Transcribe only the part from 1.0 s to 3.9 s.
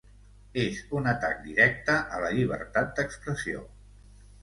atac directe a la llibertat d'expressió.